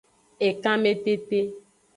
Ekanmetete. 0.47 1.39